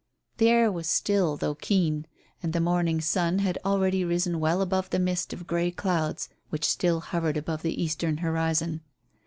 The 0.37 0.49
air 0.49 0.71
was 0.71 0.89
still 0.89 1.37
though 1.37 1.53
keen, 1.53 2.07
and 2.41 2.53
the 2.53 2.59
morning 2.59 3.01
sun 3.01 3.37
had 3.37 3.59
already 3.63 4.03
risen 4.03 4.39
well 4.39 4.63
above 4.63 4.89
the 4.89 4.97
mist 4.97 5.31
of 5.31 5.45
grey 5.45 5.69
clouds 5.69 6.27
which 6.49 6.65
still 6.65 7.01
hovered 7.01 7.37
above 7.37 7.61
the 7.61 7.79
eastern 7.79 8.17
horizon. 8.17 8.81